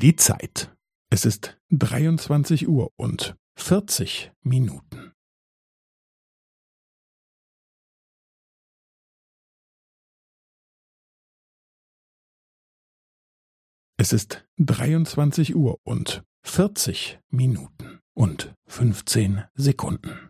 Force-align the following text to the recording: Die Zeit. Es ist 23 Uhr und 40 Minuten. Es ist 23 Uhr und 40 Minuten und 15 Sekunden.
Die 0.00 0.16
Zeit. 0.16 0.74
Es 1.12 1.26
ist 1.26 1.60
23 1.72 2.66
Uhr 2.66 2.90
und 2.96 3.36
40 3.58 4.32
Minuten. 4.40 5.12
Es 13.98 14.14
ist 14.14 14.48
23 14.56 15.54
Uhr 15.54 15.78
und 15.84 16.24
40 16.46 17.20
Minuten 17.30 18.00
und 18.14 18.54
15 18.68 19.44
Sekunden. 19.52 20.29